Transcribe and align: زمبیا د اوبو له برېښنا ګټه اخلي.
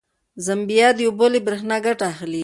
زمبیا 0.45 0.87
د 0.97 0.99
اوبو 1.07 1.25
له 1.33 1.39
برېښنا 1.47 1.77
ګټه 1.87 2.05
اخلي. 2.13 2.39